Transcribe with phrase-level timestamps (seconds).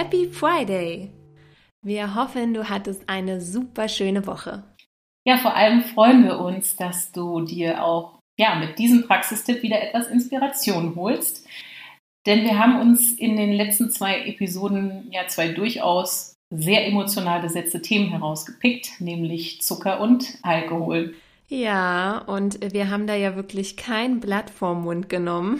[0.00, 1.10] Happy Friday!
[1.82, 4.62] Wir hoffen, du hattest eine super schöne Woche.
[5.26, 9.82] Ja, vor allem freuen wir uns, dass du dir auch ja, mit diesem Praxistipp wieder
[9.82, 11.48] etwas Inspiration holst.
[12.26, 17.82] Denn wir haben uns in den letzten zwei Episoden ja zwei durchaus sehr emotional besetzte
[17.82, 21.16] Themen herausgepickt, nämlich Zucker und Alkohol.
[21.48, 25.58] Ja, und wir haben da ja wirklich kein Blatt vorm Mund genommen.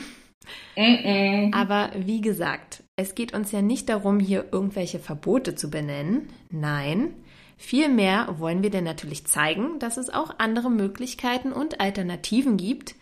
[0.76, 1.54] Mm -mm.
[1.56, 6.28] Aber wie gesagt, es geht uns ja nicht darum, hier irgendwelche Verbote zu benennen.
[6.50, 7.14] Nein,
[7.56, 12.96] vielmehr wollen wir dir natürlich zeigen, dass es auch andere Möglichkeiten und Alternativen gibt,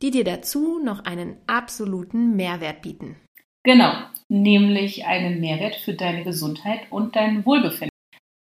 [0.00, 3.16] die dir dazu noch einen absoluten Mehrwert bieten.
[3.64, 3.92] Genau,
[4.30, 7.90] nämlich einen Mehrwert für deine Gesundheit und dein Wohlbefinden.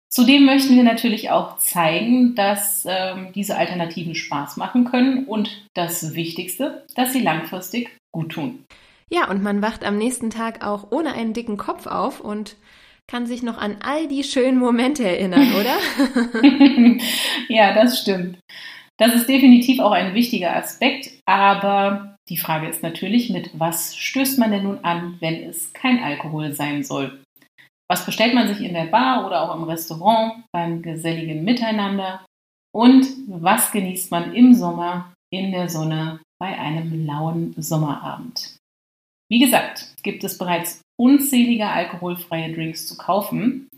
[0.08, 6.14] Zudem möchten wir natürlich auch zeigen, dass ähm, diese Alternativen Spaß machen können und das
[6.14, 8.64] Wichtigste, dass sie langfristig gut tun.
[9.10, 12.56] Ja, und man wacht am nächsten Tag auch ohne einen dicken Kopf auf und
[13.06, 15.76] kann sich noch an all die schönen Momente erinnern, oder?
[17.48, 18.38] ja, das stimmt.
[18.98, 24.38] Das ist definitiv auch ein wichtiger Aspekt, aber die Frage ist natürlich, mit was stößt
[24.38, 27.22] man denn nun an, wenn es kein Alkohol sein soll?
[27.88, 32.24] Was bestellt man sich in der Bar oder auch im Restaurant beim geselligen Miteinander?
[32.74, 38.56] Und was genießt man im Sommer in der Sonne bei einem lauen Sommerabend?
[39.30, 43.68] Wie gesagt, gibt es bereits unzählige alkoholfreie Drinks zu kaufen.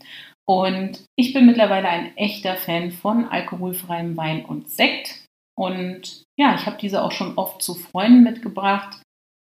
[0.47, 5.25] Und ich bin mittlerweile ein echter Fan von alkoholfreiem Wein und Sekt.
[5.55, 9.01] Und ja, ich habe diese auch schon oft zu Freunden mitgebracht.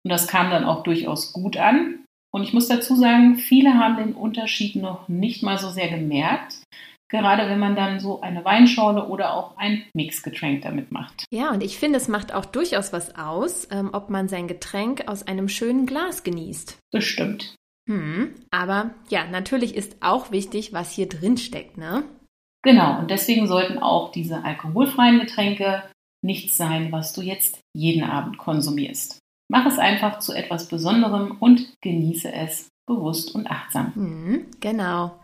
[0.05, 2.05] Und das kam dann auch durchaus gut an.
[2.33, 6.63] Und ich muss dazu sagen, viele haben den Unterschied noch nicht mal so sehr gemerkt.
[7.11, 11.25] Gerade wenn man dann so eine Weinschorle oder auch ein Mixgetränk damit macht.
[11.31, 15.07] Ja, und ich finde, es macht auch durchaus was aus, ähm, ob man sein Getränk
[15.07, 16.79] aus einem schönen Glas genießt.
[16.91, 17.55] Bestimmt.
[17.87, 22.05] Hm, aber ja, natürlich ist auch wichtig, was hier drin steckt, ne?
[22.63, 25.83] Genau, und deswegen sollten auch diese alkoholfreien Getränke
[26.23, 29.19] nichts sein, was du jetzt jeden Abend konsumierst.
[29.51, 33.93] Mach es einfach zu etwas Besonderem und genieße es bewusst und achtsam.
[33.95, 35.21] Mhm, genau.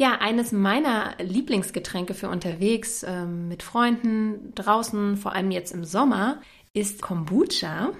[0.00, 6.40] Ja, eines meiner Lieblingsgetränke für unterwegs ähm, mit Freunden draußen, vor allem jetzt im Sommer,
[6.72, 7.92] ist Kombucha.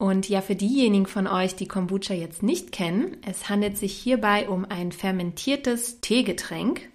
[0.00, 4.48] Und ja, für diejenigen von euch, die Kombucha jetzt nicht kennen, es handelt sich hierbei
[4.48, 6.88] um ein fermentiertes Teegetränk.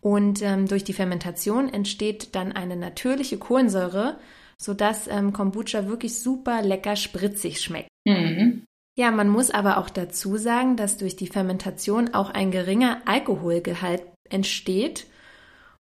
[0.00, 4.18] Und ähm, durch die Fermentation entsteht dann eine natürliche Kohlensäure,
[4.58, 7.88] sodass ähm, Kombucha wirklich super lecker spritzig schmeckt.
[8.04, 8.64] Mhm.
[9.00, 14.02] Ja, man muss aber auch dazu sagen, dass durch die Fermentation auch ein geringer Alkoholgehalt
[14.28, 15.06] entsteht.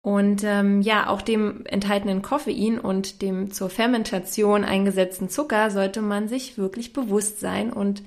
[0.01, 6.29] Und ähm, ja, auch dem enthaltenen Koffein und dem zur Fermentation eingesetzten Zucker sollte man
[6.29, 8.01] sich wirklich bewusst sein und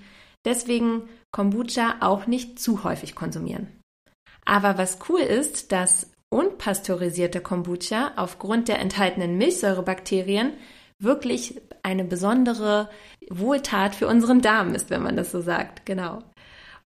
[0.47, 3.69] deswegen Kombucha auch nicht zu häufig konsumieren.
[4.47, 10.55] Aber was cool ist, dass unpasteurisierte Kombucha aufgrund der enthaltenen Milchsäurebakterien
[11.05, 12.89] wirklich eine besondere
[13.31, 15.87] Wohltat für unseren Darm ist, wenn man das so sagt.
[15.87, 16.23] Genau.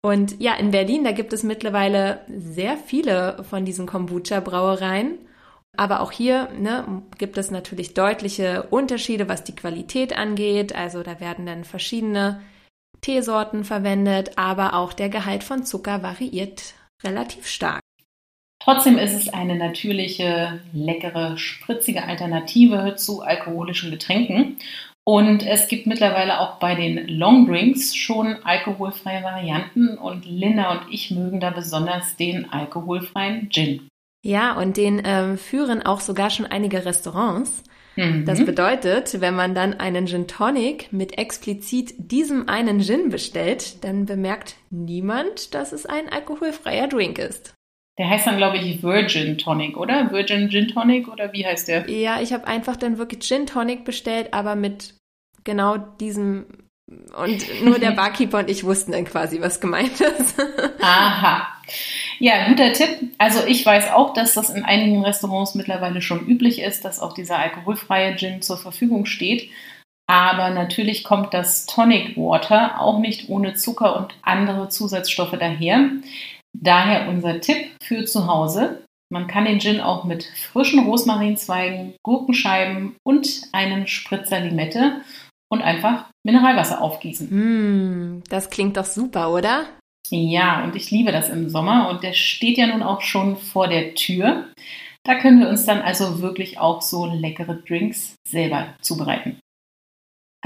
[0.03, 5.19] Und ja, in Berlin, da gibt es mittlerweile sehr viele von diesen Kombucha-Brauereien.
[5.77, 10.75] Aber auch hier ne, gibt es natürlich deutliche Unterschiede, was die Qualität angeht.
[10.75, 12.41] Also da werden dann verschiedene
[13.01, 16.75] Teesorten verwendet, aber auch der Gehalt von Zucker variiert
[17.05, 17.81] relativ stark.
[18.67, 24.57] Trotzdem ist es eine natürliche, leckere, spritzige Alternative zu alkoholischen Getränken.
[25.05, 30.93] Und es gibt mittlerweile auch bei den Long Drinks schon alkoholfreie Varianten und Linda und
[30.93, 33.87] ich mögen da besonders den alkoholfreien Gin.
[34.25, 37.63] Ja, und den äh, führen auch sogar schon einige Restaurants.
[37.95, 38.25] Mhm.
[38.25, 44.07] Das bedeutet, wenn man dann einen Gin Tonic mit explizit diesem einen Gin bestellt, dann
[44.07, 47.55] bemerkt niemand, dass es ein alkoholfreier Drink ist.
[47.99, 50.11] Der heißt dann, glaube ich, Virgin Tonic, oder?
[50.11, 51.89] Virgin Gin Tonic oder wie heißt der?
[51.89, 54.95] Ja, ich habe einfach dann wirklich Gin Tonic bestellt, aber mit
[55.45, 56.47] genau diesem
[57.17, 60.37] und nur der Barkeeper und ich wussten dann quasi, was gemeint ist.
[60.81, 61.49] Aha.
[62.19, 63.15] Ja, guter Tipp.
[63.19, 67.13] Also ich weiß auch, dass das in einigen Restaurants mittlerweile schon üblich ist, dass auch
[67.13, 69.51] dieser alkoholfreie Gin zur Verfügung steht.
[70.07, 75.91] Aber natürlich kommt das Tonic Water auch nicht ohne Zucker und andere Zusatzstoffe daher.
[76.53, 78.85] Daher unser Tipp für zu Hause.
[79.13, 85.03] Man kann den Gin auch mit frischen Rosmarinzweigen, Gurkenscheiben und einem Spritzer Limette
[85.49, 87.29] und einfach Mineralwasser aufgießen.
[87.31, 89.67] Mm, das klingt doch super, oder?
[90.11, 93.69] Ja, und ich liebe das im Sommer und der steht ja nun auch schon vor
[93.69, 94.47] der Tür.
[95.05, 99.39] Da können wir uns dann also wirklich auch so leckere Drinks selber zubereiten.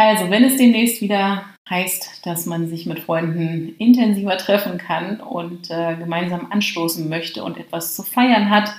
[0.02, 5.70] Also, wenn es demnächst wieder heißt, dass man sich mit Freunden intensiver treffen kann und
[5.70, 8.72] äh, gemeinsam anstoßen möchte und etwas zu feiern hat,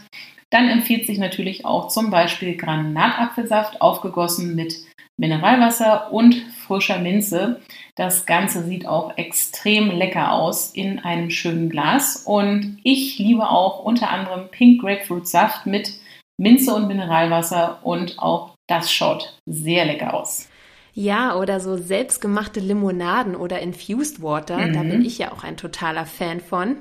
[0.50, 4.74] dann empfiehlt sich natürlich auch zum Beispiel Granatapfelsaft aufgegossen mit
[5.16, 6.34] Mineralwasser und
[6.66, 7.62] frischer Minze.
[7.96, 12.24] Das Ganze sieht auch extrem lecker aus in einem schönen Glas.
[12.26, 15.94] Und ich liebe auch unter anderem Pink Grapefruit Saft mit
[16.40, 20.48] Minze und Mineralwasser und auch das schaut sehr lecker aus.
[20.94, 24.74] Ja, oder so selbstgemachte Limonaden oder Infused Water, mhm.
[24.74, 26.78] da bin ich ja auch ein totaler Fan von.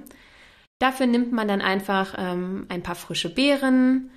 [0.80, 4.10] Dafür nimmt man dann einfach ähm, ein paar frische Beeren,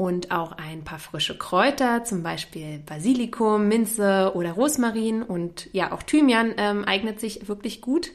[0.00, 6.04] und auch ein paar frische Kräuter, zum Beispiel Basilikum, Minze oder Rosmarin und ja, auch
[6.04, 8.12] Thymian ähm, eignet sich wirklich gut.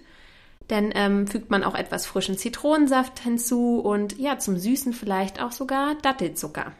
[0.69, 5.51] Denn ähm, fügt man auch etwas frischen Zitronensaft hinzu und ja, zum Süßen vielleicht auch
[5.51, 6.71] sogar Dattelzucker.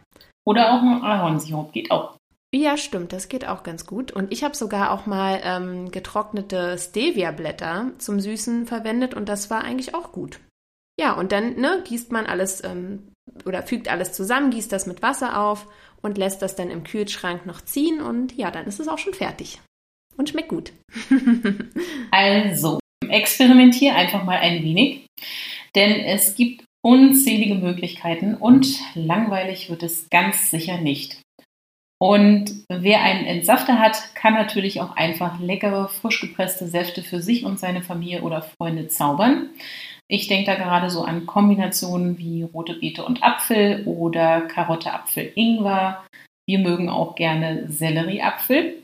[0.46, 2.16] Oder auch ein Ahornsirup geht auch.
[2.56, 4.12] Ja, stimmt, das geht auch ganz gut.
[4.12, 9.64] Und ich habe sogar auch mal ähm, getrocknete Stevia-Blätter zum Süßen verwendet und das war
[9.64, 10.40] eigentlich auch gut.
[11.00, 13.12] Ja, und dann ne, gießt man alles ähm,
[13.46, 15.68] oder fügt alles zusammen, gießt das mit Wasser auf
[16.04, 19.16] und lässt das dann im Kühlschrank noch ziehen und ja, dann ist es auch schon
[19.16, 19.60] fertig.
[20.16, 20.74] Und schmeckt gut.
[22.12, 22.80] also,
[23.10, 25.08] experimentiere einfach mal ein wenig,
[25.74, 31.23] denn es gibt unzählige Möglichkeiten und langweilig wird es ganz sicher nicht.
[32.02, 37.46] Und wer einen Entsafter hat, kann natürlich auch einfach leckere, frisch gepresste Säfte für sich
[37.46, 39.50] und seine Familie oder Freunde zaubern.
[40.10, 45.32] Ich denke da gerade so an Kombinationen wie rote Beete und Apfel oder Karotte, Apfel,
[45.36, 46.06] Ingwer.
[46.46, 48.84] Wir mögen auch gerne Sellerieapfel.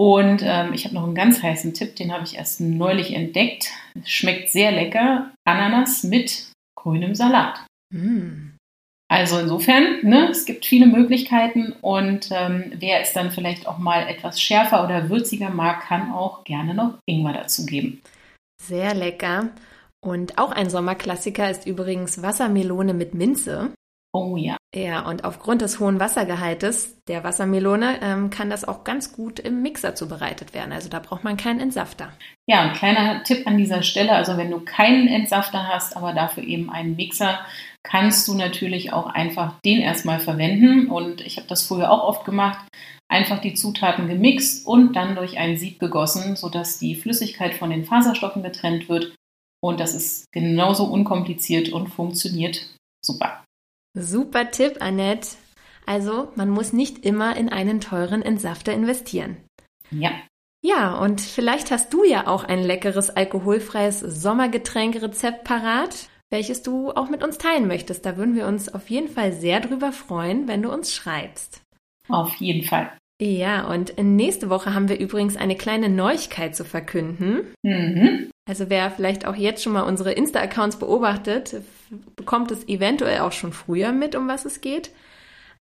[0.00, 3.72] Und ähm, ich habe noch einen ganz heißen Tipp, den habe ich erst neulich entdeckt.
[4.04, 5.32] Schmeckt sehr lecker.
[5.44, 7.66] Ananas mit grünem Salat.
[7.92, 8.47] Mm.
[9.10, 14.06] Also insofern, ne, es gibt viele Möglichkeiten und ähm, wer es dann vielleicht auch mal
[14.06, 18.02] etwas schärfer oder würziger mag, kann auch gerne noch Ingwer dazugeben.
[18.62, 19.48] Sehr lecker.
[20.00, 23.72] Und auch ein Sommerklassiker ist übrigens Wassermelone mit Minze.
[24.12, 24.56] Oh ja.
[24.74, 29.62] Ja, und aufgrund des hohen Wassergehaltes der Wassermelone ähm, kann das auch ganz gut im
[29.62, 30.72] Mixer zubereitet werden.
[30.72, 32.12] Also da braucht man keinen Entsafter.
[32.46, 34.12] Ja, ein kleiner Tipp an dieser Stelle.
[34.12, 37.38] Also wenn du keinen Entsafter hast, aber dafür eben einen Mixer,
[37.82, 40.88] kannst du natürlich auch einfach den erstmal verwenden.
[40.88, 42.66] Und ich habe das früher auch oft gemacht.
[43.10, 47.84] Einfach die Zutaten gemixt und dann durch ein Sieb gegossen, sodass die Flüssigkeit von den
[47.84, 49.14] Faserstoffen getrennt wird
[49.60, 53.44] und das ist genauso unkompliziert und funktioniert super.
[53.94, 55.30] Super Tipp, Annette.
[55.86, 59.38] Also, man muss nicht immer in einen teuren Entsafter investieren.
[59.90, 60.12] Ja.
[60.60, 67.08] Ja, und vielleicht hast du ja auch ein leckeres alkoholfreies Sommergetränkrezept parat, welches du auch
[67.08, 68.04] mit uns teilen möchtest.
[68.04, 71.62] Da würden wir uns auf jeden Fall sehr drüber freuen, wenn du uns schreibst.
[72.08, 72.90] Auf jeden Fall.
[73.20, 77.52] Ja, und nächste Woche haben wir übrigens eine kleine Neuigkeit zu verkünden.
[77.62, 78.30] Mhm.
[78.48, 81.56] Also wer vielleicht auch jetzt schon mal unsere Insta-Accounts beobachtet,
[82.16, 84.90] bekommt es eventuell auch schon früher mit, um was es geht.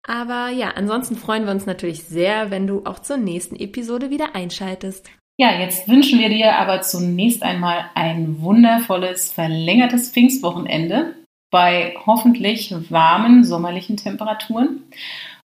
[0.06, 4.36] Aber ja, ansonsten freuen wir uns natürlich sehr, wenn du auch zur nächsten Episode wieder
[4.36, 5.10] einschaltest.
[5.38, 11.14] Ja, jetzt wünschen wir dir aber zunächst einmal ein wundervolles, verlängertes Pfingstwochenende
[11.50, 14.82] bei hoffentlich warmen sommerlichen Temperaturen.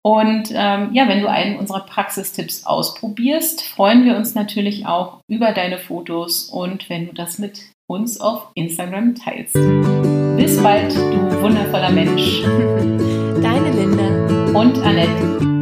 [0.04, 5.52] Und ähm, ja, wenn du einen unserer Praxistipps ausprobierst, freuen wir uns natürlich auch über
[5.52, 9.54] deine Fotos und wenn du das mit uns auf Instagram teilst.
[10.36, 12.42] Bis bald, du wundervoller Mensch.
[13.42, 15.55] Deine Linda und Annette.